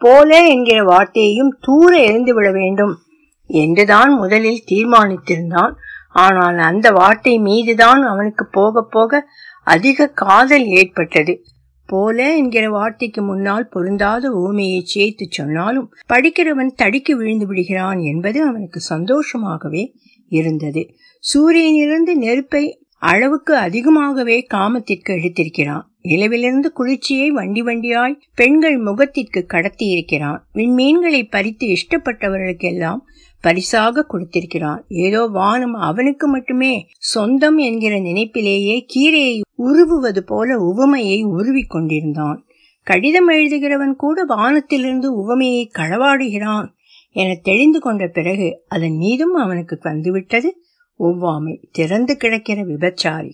போல 0.00 0.30
என்கிற 0.46 0.78
வார்த்தையையும் 0.84 1.52
தூர 1.60 1.90
எரிந்து 1.98 2.32
விட 2.34 2.48
வேண்டும் 2.50 2.94
என்றுதான் 3.50 4.12
முதலில் 4.14 4.66
தீர்மானித்திருந்தான். 4.70 5.74
ஆனால் 6.16 6.58
அந்த 6.70 6.86
வார்த்தை 6.90 7.34
மீதுதான் 7.38 8.02
அவனுக்கு 8.02 8.44
போக 8.50 8.82
போக 8.90 9.20
அதிக 9.66 10.08
காதல் 10.14 10.66
ஏற்பட்டது. 10.78 11.34
போல 11.86 12.36
என்கிற 12.36 12.70
வார்த்தைக்கு 12.70 13.22
முன்னால் 13.22 13.68
பொருந்தாத 13.68 14.30
ஊமையை 14.30 14.80
சேர்த்து 14.82 15.26
சொன்னாலும் 15.30 15.92
படிக்கிறவன் 16.08 16.74
தடுக்கி 16.76 17.14
விழுந்து 17.14 17.46
விடுகிறான் 17.46 17.98
என்பது 17.98 18.42
அவனுக்கு 18.42 18.80
சந்தோஷமாகவே 18.94 19.94
இருந்தது. 20.28 20.94
சூரியனிலிருந்து 21.34 22.14
நெருப்பை 22.14 22.64
அளவுக்கு 22.98 23.56
அதிகமாகவே 23.56 24.42
காமத்திற்கு 24.42 25.12
எடுத்திருக்கிறான். 25.14 25.82
நிலவிலிருந்து 26.08 26.68
குளிர்ச்சியை 26.78 27.28
வண்டி 27.30 27.62
வண்டியாய் 27.62 28.20
பெண்கள் 28.34 28.78
முகத்திற்கு 28.78 29.46
கடத்தி 29.46 29.86
இருக்கிறான் 29.86 30.40
விண்மீன்களை 30.54 31.22
பறித்து 31.30 31.66
இஷ்டப்பட்டவர்களுக்கெல்லாம் 31.66 33.02
பரிசாக 33.44 34.04
கொடுத்திருக்கிறான். 34.08 34.80
ஏதோ 34.88 35.26
வானம் 35.26 35.74
அவனுக்கு 35.74 36.26
மட்டுமே 36.26 36.72
சொந்தம் 36.98 37.58
என்கிற 37.58 37.94
நினைப்பிலேயே 37.98 38.76
கீரையை 38.94 39.40
உருவுவது 39.56 40.22
போல 40.24 40.56
உவமையை 40.62 41.18
உருவி 41.24 41.62
கொண்டிருந்தான். 41.62 42.38
கடிதம் 42.86 43.30
எழுதுகிறவன் 43.30 43.94
கூட 43.96 44.24
வானத்திலிருந்து 44.24 45.08
உவமையை 45.22 45.64
களவாடுகிறான் 45.78 46.68
என 47.16 47.28
தெளிந்து 47.42 47.78
கொண்ட 47.80 48.06
பிறகு 48.06 48.48
அதன் 48.68 48.96
மீதும் 48.96 49.34
அவனுக்கு 49.34 49.78
வந்துவிட்டது. 49.82 50.50
ஒவ்வாமை 51.00 51.54
திறந்து 51.72 52.16
கிடக்கிற 52.16 52.64
விபச்சாரி. 52.64 53.32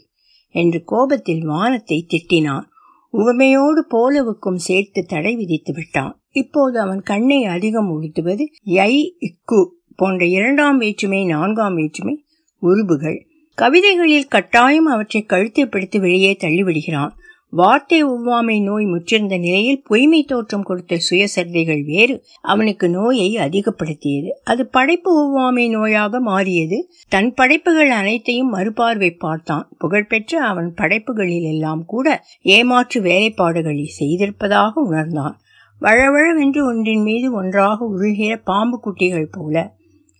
என்று 0.52 0.84
கோபத்தில் 0.84 1.44
வானத்தை 1.44 1.98
திட்டினான். 2.08 2.66
உவமையோடு 3.14 3.80
போலவுக்கும் 3.88 4.60
சேர்த்து 4.60 5.00
தடை 5.06 5.36
விதித்து 5.36 5.72
விட்டான். 5.72 6.12
இப்போது 6.30 6.80
அவன் 6.80 7.02
கண்ணை 7.02 7.44
அதிகம் 7.44 7.90
உழுத்துவது 7.90 8.44
யை 8.62 9.16
இக்கு 9.20 9.60
போன்ற 9.96 10.24
இரண்டாம் 10.26 10.78
வேற்றுமை 10.78 11.24
நான்காம் 11.24 11.74
வேற்றுமை 11.74 12.24
உருபுகள். 12.62 13.18
கவிதைகளில் 13.58 14.28
கட்டாயம் 14.28 14.86
அவற்றை 14.86 15.22
கழுத்தை 15.22 15.66
பிடித்து 15.66 16.00
வெளியே 16.00 16.36
தள்ளிவிடுகிறான். 16.40 17.12
வார்த்தை 17.54 18.04
ஒவ்வாமை 18.04 18.62
நோய் 18.62 18.84
முற்றிருந்த 18.84 19.36
நிலையில் 19.36 19.82
பொய்மை 19.82 20.24
தோற்றம் 20.24 20.62
கொடுத்த 20.62 20.98
சுயசரிதைகள் 21.10 21.84
வேறு. 21.84 22.24
அவனுக்கு 22.42 22.88
நோயை 22.88 23.36
அதிகப்படுத்தியது. 23.36 24.28
அது 24.44 24.66
படைப்பு 24.66 25.10
ஒவ்வாமை 25.22 25.66
நோயாக 25.70 26.20
மாறியது. 26.20 26.90
தன் 27.08 27.34
படைப்புகள் 27.34 27.90
அனைத்தையும் 27.90 28.48
மறுபார்வை 28.48 29.10
பார்த்தான். 29.10 29.68
புகழ்பெற்ற 29.78 30.40
அவன் 30.40 30.74
படைப்புகளில் 30.74 31.42
எல்லாம் 31.42 31.84
கூட 31.84 32.24
ஏமாற்று 32.42 33.02
வேலைப்பாடுகளை 33.02 33.84
செய்திருப்பதாக 34.00 34.72
உணர்ந்தான். 34.72 35.38
வழவழவென்று 35.80 36.64
ஒன்றின் 36.64 37.02
மீது 37.02 37.32
ஒன்றாக 37.32 37.84
உருகிற 37.84 38.40
பாம்பு 38.44 38.80
குட்டிகள் 38.80 39.28
போல. 39.30 39.74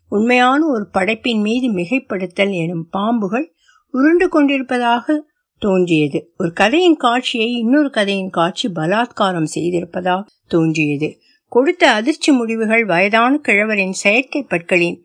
உண்மையான 0.08 0.66
ஒரு 0.66 0.86
படைப்பின் 0.92 1.40
மீது 1.40 1.72
மிகைப்படுத்தல் 1.72 2.52
எனும் 2.52 2.88
பாம்புகள் 2.92 3.52
உருண்டு 3.90 4.28
கொண்டிருப்பதாக 4.28 5.30
தோன்றியது. 5.62 6.32
ஒரு 6.38 6.52
கதையின் 6.52 6.96
காட்சியை 6.96 7.52
இன்னொரு 7.52 7.90
கதையின் 7.90 8.30
காட்சி 8.30 8.68
பலாத்காரம் 8.68 9.46
செய்திருப்பதா 9.54 10.24
தோன்றியது. 10.46 11.20
கொடுத்த 11.48 11.90
அதிர்ச்சி 11.90 12.32
முடிவுகள் 12.32 12.84
வயதான 12.84 13.36
கிழவரின் 13.36 13.92
செயற்கை 13.92 14.42
பற்களின் 14.42 15.02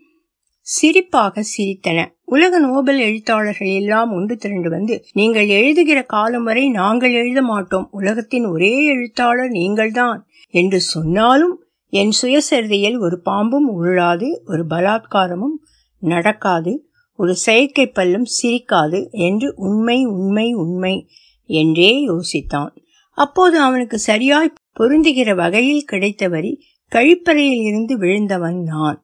சிரிப்பாக 0.81 1.43
சிரித்தன. 1.57 2.05
உலக 2.23 2.59
நோபல் 2.59 2.99
எழுத்தாளர்கள் 2.99 3.67
எல்லாம் 3.67 4.11
ஒன்று 4.11 4.37
திரண்டு 4.37 4.69
வந்து 4.69 5.03
நீங்கள் 5.13 5.47
எழுதுகிற 5.47 6.03
காலம் 6.03 6.43
வரை 6.43 6.69
நாங்கள் 6.69 7.13
எழுத 7.13 7.41
மாட்டோம். 7.41 7.87
உலகத்தின் 7.91 8.45
ஒரே 8.45 8.85
எழுத்தாளர் 8.85 9.49
நீங்கள்தான். 9.49 10.25
என்று 10.49 10.79
சொன்னாலும் 10.79 11.63
என் 11.89 12.11
சுயசரிதையில் 12.21 12.99
ஒரு 12.99 13.21
பாம்பும் 13.21 13.67
உருளாது 13.67 14.43
ஒரு 14.45 14.65
பலாத்காரமும் 14.69 15.57
நடக்காது. 15.99 16.86
ஒரு 17.17 17.35
செயற்கை 17.35 17.91
பல்லும் 17.95 18.27
சிரிக்காது 18.41 19.09
என்று 19.09 19.53
உண்மை 19.55 20.05
உண்மை 20.05 20.53
உண்மை 20.53 21.09
என்றே 21.49 21.91
யோசித்தான். 22.07 22.71
அப்போது 23.17 23.59
அவனுக்கு 23.59 23.97
சரியாய் 23.99 24.53
பொருந்துகிற 24.79 25.35
வகையில் 25.35 25.85
கிடைத்த 25.85 26.27
வரி 26.27 26.61
கழிப்பறையில் 26.91 27.61
இருந்து 27.61 27.97
விழுந்தவன் 27.97 28.61
நான். 28.63 28.99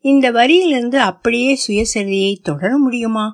இந்த 0.00 0.32
வரியிலிருந்து 0.32 0.96
அப்படியே 0.96 1.58
சுயசரியை 1.66 2.38
தொடர 2.42 2.78
முடியுமா? 2.78 3.26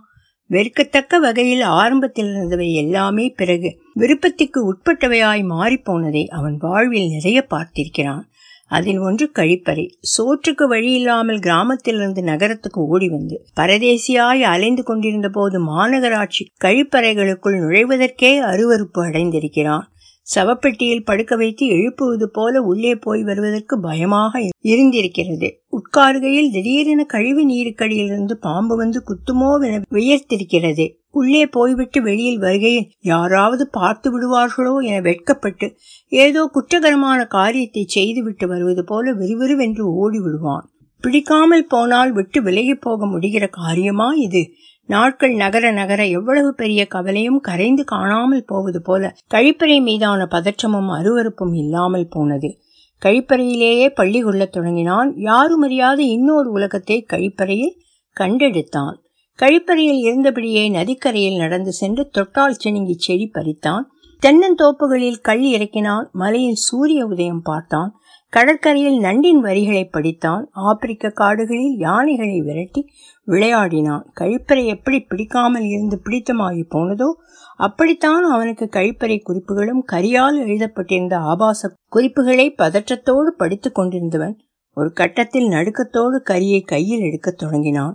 வெறுக்கத்தக்க 0.50 1.20
வகையில் 1.20 1.60
ஆரம்பத்தில் 1.60 2.28
இருந்தவை 2.28 2.74
எல்லாமே 2.74 3.28
பிறகு 3.28 3.78
விருப்பத்துக்கு 3.94 4.60
உட்பட்டவையாய் 4.72 5.44
மாறிப்போனதை 5.48 6.26
அவன் 6.26 6.56
வாழ்வில் 6.56 7.08
நிறைய 7.08 7.46
பார்த்திருக்கிறான். 7.50 8.24
அதில் 8.66 8.98
ஒன்று 8.98 9.30
கழிப்பறை. 9.34 9.88
சோற்றுக்கு 10.00 10.68
வழியில்லாமல் 10.68 11.38
கிராமத்திலிருந்து 11.38 12.22
நகரத்துக்கு 12.22 12.86
ஓடி 12.86 13.08
வந்து 13.08 13.46
பரதேசியாய் 13.56 14.42
அலைந்து 14.42 14.82
கொண்டிருந்த 14.82 15.28
போது 15.28 15.60
மாநகராட்சி 15.66 16.44
கழிப்பறைகளுக்குள் 16.64 17.58
நுழைவதற்கே 17.58 18.40
அருவறுப்பு 18.40 19.00
அடைந்திருக்கிறான். 19.00 19.93
சவப்பெட்டியில் 20.26 21.04
படுக்க 21.04 21.36
வைத்து 21.36 21.66
எழுப்புவது 21.66 22.30
போல 22.30 22.62
உள்ளே 22.62 22.94
போய் 22.94 23.22
வருவதற்கு 23.22 23.80
பயமாக 23.80 24.40
இருந்திருக்கிறது. 24.64 25.48
உட்காருகையில் 25.70 26.50
திடீரென 26.50 27.04
கழிவு 27.04 27.42
நீருக்கடியிலிருந்து 27.46 28.32
பாம்பு 28.40 28.76
வந்து 28.76 29.02
குத்துமோவென 29.02 29.80
வியர்த்திருக்கிறது. 29.90 30.86
உள்ளே 31.10 31.46
போய்விட்டு 31.46 32.02
வெளியில் 32.02 32.38
வருகையில் 32.38 32.90
யாராவது 33.00 33.68
பார்த்து 33.68 34.08
விடுவார்களோ 34.10 34.74
என 34.84 35.00
வெட்கப்பட்டு 35.00 35.66
ஏதோ 36.12 36.50
குற்றகரமான 36.54 37.26
காரியத்தை 37.26 37.84
செய்துவிட்டு 37.88 38.46
வருவது 38.46 38.84
போல 38.84 39.12
விறுவிறுவென்று 39.12 39.84
ஓடி 39.94 40.18
விடுவான் 40.18 40.66
பிடிக்காமல் 41.04 41.66
போனால் 41.66 42.12
விட்டு 42.12 42.42
விலகி 42.42 42.74
போக 42.74 43.06
முடிகிற 43.06 43.48
காரியமா 43.50 44.12
இது? 44.18 44.42
நாட்கள் 44.86 45.34
நகர 45.34 45.70
நகர 45.70 46.06
எவ்வளவு 46.06 46.54
பெரிய 46.54 46.86
கவலையும் 46.86 47.40
கரைந்து 47.40 47.84
காணாமல் 47.84 48.44
போவது 48.44 48.82
போல 48.82 49.16
கழிப்பறை 49.34 49.82
மீதான 49.82 50.28
பதற்றமும் 50.30 50.90
அருவறுப்பும் 50.90 51.56
இல்லாமல் 51.56 52.08
போனது. 52.10 52.58
கழிப்பறையிலேயே 53.04 53.88
பள்ளி 53.94 54.20
கொள்ளத் 54.20 54.52
தொடங்கினான். 54.52 55.14
யாரும் 55.16 55.60
அறியாத 55.60 56.02
இன்னொரு 56.02 56.50
உலகத்தை 56.50 57.06
கழிப்பறையில் 57.12 57.74
கண்டெடுத்தான். 58.20 58.94
கழிப்பறையில் 59.38 60.00
இருந்தபடியே 60.04 60.70
நதிக்கரையில் 60.70 61.36
நடந்து 61.36 61.72
சென்று 61.72 62.08
தொட்டால் 62.08 62.56
சினுங்கி 62.64 62.94
செடி 62.96 63.30
பறித்தான். 63.34 63.82
தென்னந்தோப்புகளில் 64.22 65.20
கல் 65.20 65.42
இறக்கினான். 65.42 66.08
மலையில் 66.12 66.54
சூரிய 66.54 67.06
உதயம் 67.06 67.42
பார்த்தான். 67.42 67.98
கடற்கரையில் 68.34 68.98
நண்டின் 68.98 69.40
வரிகளை 69.40 69.82
படித்தான். 69.92 70.44
ஆப்பிரிக்க 70.50 71.10
காடுகளில் 71.10 71.76
யானைகளை 71.78 72.40
விரட்டி 72.40 72.82
விளையாடினான். 73.26 74.06
கழிப்பறை 74.20 74.64
எப்படி 74.66 74.98
பிடிக்காமல் 75.00 75.66
இருந்து 75.66 75.96
பிடித்தமாகி 76.04 76.64
போனதோ 76.74 77.08
அப்படித்தான் 77.56 78.24
அவனுக்கு 78.24 78.64
கழிப்பறை 78.64 79.18
குறிப்புகளும் 79.22 79.84
கரியால் 79.92 80.38
எழுதப்பட்டிருந்த 80.44 81.14
ஆபாச 81.32 81.70
குறிப்புகளை 81.88 82.54
பதற்றத்தோடு 82.58 83.30
படித்துக் 83.36 83.74
கொண்டிருந்தவன் 83.74 84.34
ஒரு 84.76 84.92
கட்டத்தில் 84.92 85.48
நடுக்கத்தோடு 85.48 86.18
கரியை 86.30 86.60
கையில் 86.64 87.00
எடுக்கத் 87.00 87.38
தொடங்கினான். 87.38 87.94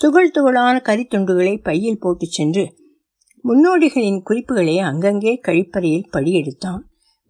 துகள் 0.00 0.30
துகளான 0.30 0.76
கரித்துண்டுகளை 0.82 1.56
பையில் 1.62 2.00
போட்டு 2.00 2.26
சென்று 2.26 2.64
முன்னோடிகளின் 3.44 4.22
குறிப்புகளை 4.22 4.78
அங்கங்கே 4.78 5.40
கழிப்பறையில் 5.48 6.10
படியெடுத்தான். 6.12 6.80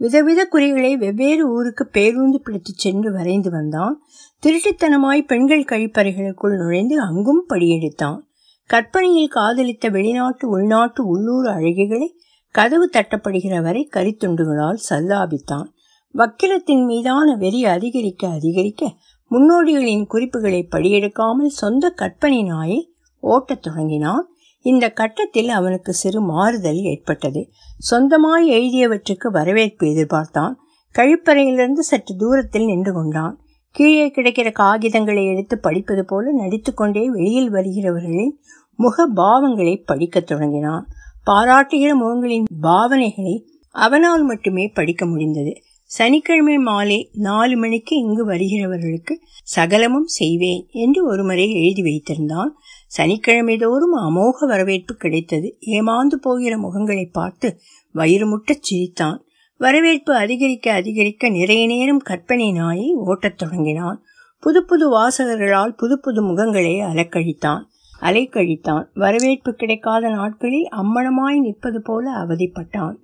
விதவித 0.00 0.47
குறிகளை 0.47 0.97
வெவ்வேறு 0.97 1.50
ஊருக்கு 1.50 1.87
பேருந்து 1.87 2.40
பிடித்துச் 2.40 2.78
சென்று 2.78 3.12
வரைந்து 3.12 3.50
வந்தான். 3.50 4.02
திருட்டுத்தனமாய் 4.42 5.26
பெண்கள் 5.26 5.64
கழிப்பறைகளுக்குள் 5.64 6.57
நுழைந்து 6.57 7.00
அங்கும் 7.00 7.45
படியெடுத்தான். 7.49 8.19
கற்பனையில் 8.66 9.28
காதலித்த 9.28 9.88
வெளிநாட்டு 9.88 10.49
உள்நாட்டு 10.49 11.07
உள்ளூர் 11.07 11.47
அழகிகளை 11.47 12.07
கதவு 12.50 12.90
தட்டப்படுகிற 12.92 13.62
வரை 13.62 13.88
கரித்துண்டுகளால் 13.97 14.78
சல்லாபித்தான். 14.90 15.66
வக்கிரத்தின் 16.12 16.85
மீதான 16.85 17.37
வெறி 17.37 17.64
அதிகரிக்க 17.64 18.28
அதிகரிக்க 18.28 18.95
முன்னோடிகளின் 19.30 20.07
குறிப்புகளை 20.07 20.69
படியெடுக்காமல் 20.71 21.47
சொந்த 21.47 21.90
கற்பனை 21.90 22.42
நாயை 22.42 22.92
ஓட்டத் 23.21 23.62
தொடங்கினான். 23.62 24.28
இந்த 24.62 24.90
கட்டத்தில் 24.90 25.49
அவனுக்கு 25.49 25.93
சிறு 25.93 26.21
மாறுதல் 26.21 26.76
ஏற்பட்டது. 26.76 27.49
சொந்தமாய் 27.90 28.49
எழுதியவற்றுக்கு 28.49 29.31
வரவேற்பு 29.31 29.87
எதிர்பார்த்தான். 29.87 30.52
கழிப்பறையிலிருந்து 30.95 31.79
சற்று 31.79 32.17
தூரத்தில் 32.17 32.64
நின்று 32.64 32.93
கொண்டான். 32.93 33.40
கீழே 33.71 34.11
கிடைக்கிற 34.11 34.52
காகிதங்களை 34.59 35.35
எடுத்து 35.35 35.59
படிப்பது 35.59 36.05
போல 36.05 36.33
நடித்துக்கொண்டே 36.33 37.07
வெளியில் 37.07 37.52
வருகிறவர்களின் 37.52 38.33
முக 38.75 39.09
பாவங்களை 39.17 39.83
படிக்கத் 39.85 40.26
தொடங்கினான். 40.26 40.87
பாராட்டுகிற 41.26 41.95
முகங்களின் 41.95 42.45
பாவனைகளை 42.62 43.45
அவனால் 43.71 44.23
மட்டுமே 44.23 44.69
படிக்க 44.69 45.07
முடிந்தது. 45.07 45.52
சனிக்கிழமை 45.85 46.57
மாலை 46.57 47.11
நாலு 47.12 47.57
மணிக்கு 47.57 47.97
இங்கு 47.97 48.29
வருகிறவர்களுக்கு 48.29 49.21
சகலமும் 49.43 50.07
செய்வேன் 50.07 50.67
என்று 50.71 51.07
ஒருமுறை 51.07 51.62
எழுதி 51.62 51.83
வைத்திருந்தான். 51.83 52.50
சனிக்கிழமை 52.97 53.57
தோறும் 53.57 53.97
அமோக 53.97 54.47
வரவேற்பு 54.47 54.95
கிடைத்தது. 54.95 55.57
ஏமாந்து 55.61 56.15
போகிற 56.21 56.57
முகங்களை 56.57 57.09
பார்த்து 57.13 57.59
வயிறு 57.93 58.27
முட்டச் 58.27 58.61
சிரித்தான். 58.61 59.25
வரவேற்பு 59.59 60.15
அதிகரிக்க 60.15 60.73
அதிகரிக்க 60.73 61.29
நிறைய 61.29 61.67
நேரம் 61.67 61.99
கற்பனை 61.99 62.53
நாயை 62.53 62.95
ஓட்டத் 62.95 63.39
தொடங்கினான். 63.39 64.03
புது 64.41 64.65
புது 64.65 64.87
வாசகர்களால் 64.93 65.77
புது 65.77 66.01
புது 66.01 66.23
முகங்களை 66.23 66.75
அலக்கழித்தான். 66.85 67.63
அலைக்கழித்தான். 68.01 68.85
வரவேற்பு 68.95 69.53
கிடைக்காத 69.53 70.09
நாட்களில் 70.09 70.69
அம்மணமாய் 70.77 71.41
நிற்பது 71.41 71.83
போல 71.83 72.11
அவதிப்பட்டான். 72.11 72.95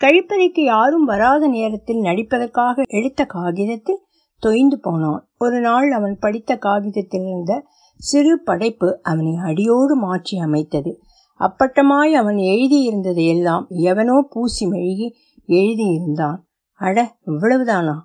கழிப்பறைக்கு 0.00 0.60
யாரும் 0.60 1.04
வராத 1.04 1.48
நேரத்தில் 1.48 2.00
நடிப்பதற்காக 2.00 2.82
எடுத்த 2.86 3.24
காகிதத்தில் 3.24 3.98
தொய்ந்து 4.42 4.76
போனான். 4.80 5.28
ஒரு 5.38 5.60
நாள் 5.60 5.90
அவன் 5.90 6.16
படித்த 6.20 6.56
காகிதத்தில் 6.56 7.26
இருந்த 7.26 7.64
சிறு 8.00 8.42
படைப்பு 8.42 8.98
அவனை 9.02 9.34
அடியோடு 9.36 9.94
மாற்றி 9.96 10.38
அமைத்தது. 10.38 11.00
அப்பட்டமாய் 11.40 12.12
அவன் 12.12 12.36
எழுதியிருந்ததையெல்லாம் 12.36 13.66
எவனோ 13.68 14.26
பூசி 14.30 14.66
மெழுகி 14.66 15.14
எழுதியிருந்தான். 15.48 16.36
அட 16.72 17.16
இவ்வளவுதானா? 17.26 17.96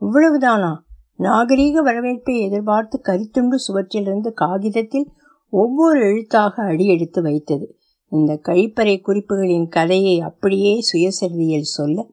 இவ்வளவுதானா? 0.00 0.72
நாகரீக 1.18 1.72
வரவேற்பை 1.72 2.40
எதிர்பார்த்து 2.40 3.00
கரித்துண்டு 3.04 3.54
சுவற்றிலிருந்து 3.66 4.32
காகிதத்தில் 4.32 5.08
ஒவ்வொரு 5.48 6.00
எழுத்தாக 6.00 6.62
அடியெடுத்து 6.62 7.22
வைத்தது. 7.22 7.76
இந்த 8.10 8.40
கழிப்பறை 8.42 9.00
குறிப்புகளின் 9.00 9.68
கதையை 9.68 10.20
அப்படியே 10.20 10.80
சுயசரிதையில் 10.92 11.70
சொல்ல. 11.76 12.06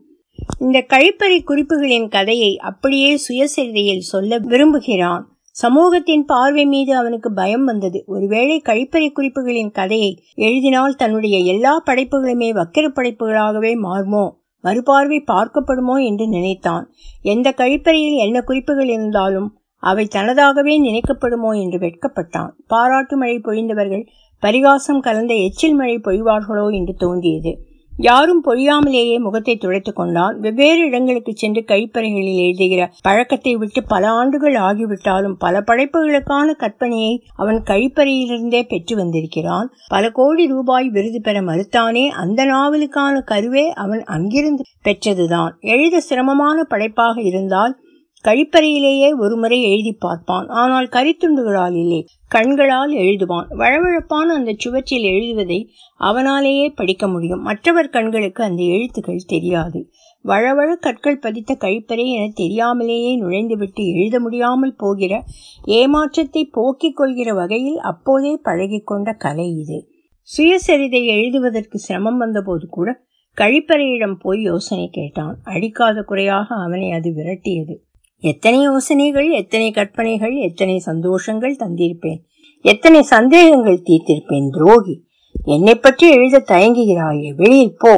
இந்த 0.59 0.85
கழிப்பறை 0.89 1.43
குறிப்புகளின் 1.43 2.09
கதையை 2.09 2.57
அப்படியே 2.57 3.19
சுயசரிதையில் 3.29 3.99
சொல்ல 3.99 4.39
விரும்புகிறான். 4.39 5.40
சமூகத்தின் 5.51 6.25
பார்வை 6.25 6.65
மீது 6.65 6.97
அவனுக்கு 6.97 7.33
பயம் 7.33 7.63
வந்தது. 7.63 8.03
ஒருவேளை 8.07 8.61
கழிப்பறை 8.65 9.09
குறிப்புகளின் 9.11 9.71
கதையை 9.71 10.23
எழுதினால் 10.35 10.95
தன்னுடைய 10.95 11.37
எல்லா 11.53 11.83
படைப்புகளுமே 11.85 12.49
வக்கிர 12.49 12.87
படைப்புகளாகவே 12.87 13.73
மாறுமோ? 13.77 14.25
மறுபார்வை 14.63 15.23
பார்க்கப்படுமோ 15.31 16.05
என்று 16.05 16.27
நினைத்தான். 16.27 16.89
எந்த 17.21 17.53
கழிப்பறையில் 17.57 18.17
என்ன 18.17 18.41
குறிப்புகள் 18.41 18.87
இருந்தாலும் 18.87 19.57
அவை 19.83 20.07
தனதாகவே 20.15 20.75
நினைக்கப்படுமோ 20.81 21.51
என்று 21.61 21.77
வெட்கப்பட்டான். 21.79 22.51
பாராட்டு 22.67 23.17
மழை 23.17 23.41
பொழிந்தவர்கள் 23.43 24.07
பரிகாசம் 24.39 25.01
கலந்த 25.01 25.33
எச்சில் 25.33 25.73
மழை 25.73 25.99
பொழிவார்களோ 26.03 26.73
என்று 26.73 26.93
தோன்றியது. 26.93 27.51
யாரும் 27.97 28.43
பொழியாமலேயே 28.43 29.19
முகத்தை 29.19 29.57
துடைத்துக் 29.57 29.95
கொண்டான். 29.95 30.39
வெவ்வேறு 30.39 30.85
இடங்களுக்கு 30.85 31.31
சென்று 31.35 31.63
கழிப்பறைகளில் 31.67 32.35
எழுதுகிற 32.35 32.91
பழக்கத்தை 33.01 33.55
விட்டு 33.55 33.83
பல 33.83 34.09
ஆண்டுகள் 34.09 34.53
ஆகிவிட்டாலும் 34.53 35.33
பல 35.39 35.59
படைப்புகளுக்கான 35.59 36.53
கற்பனையை 36.57 37.21
அவன் 37.35 37.63
கழிப்பறையிலிருந்தே 37.63 38.63
பெற்று 38.67 38.95
வந்திருக்கிறான். 38.95 39.73
பல 39.87 40.09
கோடி 40.09 40.47
ரூபாய் 40.47 40.89
விருது 40.89 41.21
பெற 41.21 41.41
மறுத்தானே 41.41 42.07
அந்த 42.07 42.45
நாவலுக்கான 42.45 43.23
கருவே 43.23 43.69
அவன் 43.69 44.03
அங்கிருந்து 44.03 44.63
பெற்றதுதான். 44.83 45.57
எழுத 45.59 45.99
சிரமமான 45.99 46.63
படைப்பாக 46.63 47.21
இருந்தால் 47.21 47.77
கழிப்பறையிலேயே 48.23 49.17
ஒருமுறை 49.17 49.63
எழுதி 49.63 49.93
பார்ப்பான். 49.93 50.47
ஆனால் 50.47 50.87
கரித்துண்டுகளால் 50.87 51.75
இல்லை 51.75 52.07
கண்களால் 52.27 52.93
எழுதுவான். 52.93 53.47
வழவழப்பான 53.49 54.35
அந்த 54.37 54.53
சுவற்றில் 54.57 55.03
எழுதுவதை 55.03 55.73
அவனாலேயே 55.99 56.67
படிக்க 56.75 57.07
முடியும். 57.07 57.41
மற்றவர் 57.41 57.89
கண்களுக்கு 57.89 58.43
அந்த 58.43 58.63
எழுத்துக்கள் 58.63 59.27
தெரியாது. 59.27 59.89
வழவழ 60.25 60.75
கற்கள் 60.75 61.19
பதித்த 61.19 61.57
கழிப்பறை 61.59 62.05
என 62.05 62.31
தெரியாமலேயே 62.33 63.21
நுழைந்துவிட்டு 63.21 63.83
எழுத 63.93 64.19
முடியாமல் 64.19 64.75
போகிற 64.75 65.23
ஏமாற்றத்தை 65.65 66.43
போக்கிக் 66.51 66.95
கொள்கிற 66.95 67.33
வகையில் 67.33 67.77
அப்போதே 67.77 68.39
பழகிக்கொண்ட 68.43 69.17
கலை 69.17 69.47
இது. 69.57 69.89
சுயசரிதை 70.37 71.05
எழுதுவதற்கு 71.05 71.79
சிரமம் 71.79 72.17
வந்தபோது 72.17 72.67
கூட 72.67 73.03
கழிப்பறையிடம் 73.37 74.15
போய் 74.19 74.41
யோசனை 74.41 74.89
கேட்டான். 74.89 75.37
அடிக்காத 75.43 76.01
குறையாக 76.01 76.55
அவனை 76.55 76.91
அது 76.91 77.09
விரட்டியது. 77.09 77.75
எத்தனை 78.23 78.59
யோசனைகள் 78.59 79.29
எத்தனை 79.29 79.71
கற்பனைகள் 79.71 80.35
எத்தனை 80.37 80.81
சந்தோஷங்கள் 80.85 81.55
தந்திருப்பேன்? 81.59 82.19
எத்தனை 82.65 83.01
சந்தேகங்கள் 83.01 83.83
தீர்த்திருப்பேன் 83.83 84.49
துரோகி? 84.49 85.03
என்னை 85.45 85.75
பற்றி 85.75 86.11
எழுத 86.11 86.43
தயங்குகிறாயே 86.47 87.35
வெளியில் 87.35 87.77
போ 87.77 87.93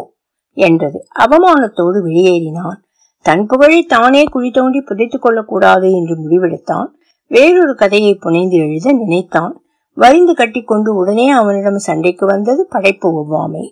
என்றது. 0.57 1.07
அவமானத்தோடு 1.19 1.99
வெளியேறினான். 2.05 2.79
தன் 3.25 3.45
புகழை 3.45 3.83
தானே 3.83 4.23
குழி 4.23 4.51
தோண்டி 4.51 4.79
புதைத்துக் 4.79 5.21
கொள்ளக்கூடாது 5.21 5.91
என்று 5.91 6.15
முடிவெடுத்தான். 6.15 6.88
வேறொரு 7.27 7.75
கதையை 7.75 8.15
புனைந்து 8.15 8.57
எழுத 8.57 8.93
நினைத்தான். 8.93 9.63
வரிந்து 9.97 10.33
கட்டிக்கொண்டு 10.33 10.95
உடனே 10.95 11.29
அவனிடம் 11.29 11.77
சண்டைக்கு 11.77 12.25
வந்தது 12.25 12.67
படைப்பு 12.69 13.09
ஒவ்வாமை. 13.19 13.65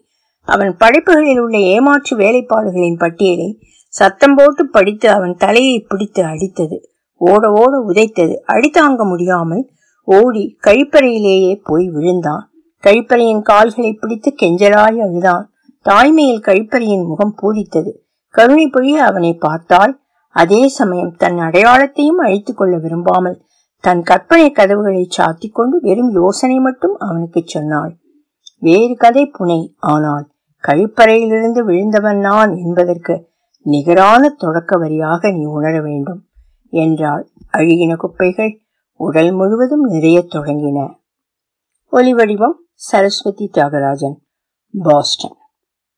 அவன் 0.47 0.77
படைப்புகளில் 0.77 1.39
உள்ள 1.39 1.57
ஏமாற்று 1.57 2.17
வேலைப்பாடுகளின் 2.17 2.97
பட்டியலை 2.97 3.59
சத்தம் 3.93 4.35
போட்டு 4.35 4.67
படித்து 4.67 5.09
அவன் 5.09 5.35
தலையை 5.35 5.79
பிடித்து 5.79 6.23
அடித்தது. 6.23 6.77
ஓட 7.21 7.51
ஓட 7.51 7.73
உதைத்தது. 7.87 8.35
அடித்தாங்க 8.47 9.03
முடியாமல் 9.03 9.69
ஓடி 10.07 10.57
கழிப்பறையிலேயே 10.63 11.59
போய் 11.63 11.89
விழுந்தான். 11.89 12.51
கழிப்பறையின் 12.83 13.41
கால்களை 13.41 13.93
பிடித்து 13.93 14.33
கெஞ்சலாய் 14.41 14.99
அழுதான். 14.99 15.45
தாய்மையில் 15.85 16.45
கழிப்பறையின் 16.45 17.05
முகம் 17.05 17.35
பூரித்தது. 17.41 17.91
கருணை 18.27 18.65
பொழிய 18.73 18.97
அவனை 19.01 19.33
பார்த்தாள் 19.33 19.93
அதே 20.35 20.67
சமயம் 20.67 21.15
தன் 21.15 21.37
அடையாளத்தையும் 21.37 22.21
அழித்துக் 22.21 22.57
கொள்ள 22.57 22.77
விரும்பாமல் 22.77 23.41
தன் 23.83 24.03
கற்பனை 24.03 24.51
கதவுகளை 24.51 25.07
சாத்திக் 25.17 25.53
கொண்டு 25.53 25.79
வெறும் 25.81 26.11
யோசனை 26.11 26.57
மட்டும் 26.59 26.95
அவனுக்கு 26.97 27.41
சொன்னாள். 27.45 27.97
வேறு 28.59 28.95
கதை 28.95 29.31
புனை. 29.39 29.59
ஆனால் 29.79 30.25
கழிப்பறையிலிருந்து 30.63 31.59
விழுந்தவன் 31.59 32.19
நான் 32.19 32.55
என்பதற்கு 32.55 33.15
நிகரான 33.63 34.29
தொடக்க 34.29 34.77
வரியாக 34.77 35.33
நீ 35.33 35.43
உணர 35.43 35.81
வேண்டும் 35.81 36.25
என்றால் 36.69 37.29
அழுகின 37.53 37.95
குப்பைகள் 37.95 38.61
உடல் 38.95 39.31
முழுவதும் 39.31 39.83
நிறையத் 39.83 40.35
தொடங்கின. 40.35 40.95
ஒலி 41.89 42.13
வடிவம் 42.13 42.65
சரஸ்வதி 42.73 43.49
தியாகராஜன் 43.53 44.15
பாஸ்டன். 44.71 45.35